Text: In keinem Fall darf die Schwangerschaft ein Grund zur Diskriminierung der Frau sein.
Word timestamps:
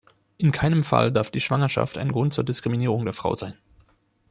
In 0.39 0.51
keinem 0.51 0.81
Fall 0.83 1.11
darf 1.11 1.29
die 1.29 1.39
Schwangerschaft 1.41 1.99
ein 1.99 2.11
Grund 2.11 2.33
zur 2.33 2.43
Diskriminierung 2.43 3.05
der 3.05 3.13
Frau 3.13 3.35
sein. 3.35 3.53